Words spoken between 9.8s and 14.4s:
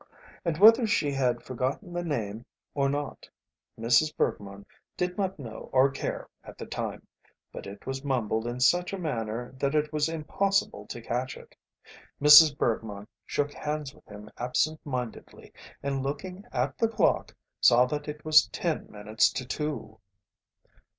was impossible to catch it. Mrs. Bergmann shook hands with him